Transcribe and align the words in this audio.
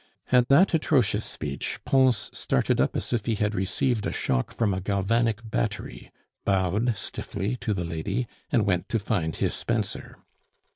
At 0.31 0.47
that 0.49 0.73
atrocious 0.73 1.25
speech 1.27 1.77
Pons 1.85 2.31
started 2.35 2.81
up 2.81 2.95
as 2.95 3.13
if 3.13 3.27
he 3.27 3.35
had 3.35 3.53
received 3.53 4.07
a 4.07 4.11
shock 4.11 4.51
from 4.51 4.73
a 4.73 4.81
galvanic 4.81 5.47
battery, 5.47 6.11
bowed 6.43 6.97
stiffly 6.97 7.55
to 7.57 7.71
the 7.71 7.85
lady, 7.85 8.25
and 8.51 8.65
went 8.65 8.89
to 8.89 8.97
find 8.97 9.35
his 9.35 9.53
spencer. 9.53 10.17